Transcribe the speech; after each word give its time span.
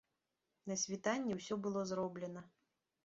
На 0.71 0.77
світанні 0.83 1.37
ўсё 1.41 1.59
было 1.67 1.85
зроблена. 1.93 2.41